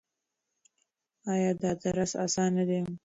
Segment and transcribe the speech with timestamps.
[1.31, 2.79] ایا دا درس اسانه دی؟